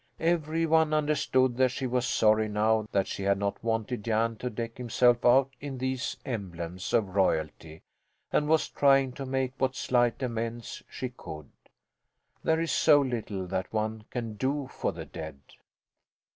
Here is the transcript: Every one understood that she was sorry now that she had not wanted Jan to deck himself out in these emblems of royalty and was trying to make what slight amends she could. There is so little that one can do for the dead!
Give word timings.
Every 0.19 0.65
one 0.65 0.95
understood 0.95 1.57
that 1.57 1.69
she 1.69 1.85
was 1.85 2.07
sorry 2.07 2.47
now 2.47 2.87
that 2.91 3.05
she 3.05 3.21
had 3.21 3.37
not 3.37 3.63
wanted 3.63 4.03
Jan 4.03 4.35
to 4.37 4.49
deck 4.49 4.77
himself 4.79 5.23
out 5.23 5.51
in 5.59 5.77
these 5.77 6.17
emblems 6.25 6.91
of 6.91 7.13
royalty 7.15 7.83
and 8.31 8.47
was 8.49 8.67
trying 8.67 9.11
to 9.11 9.27
make 9.27 9.53
what 9.59 9.75
slight 9.75 10.23
amends 10.23 10.81
she 10.89 11.09
could. 11.09 11.51
There 12.43 12.59
is 12.59 12.71
so 12.71 12.99
little 12.99 13.45
that 13.45 13.71
one 13.71 14.05
can 14.09 14.37
do 14.37 14.65
for 14.71 14.91
the 14.91 15.05
dead! 15.05 15.39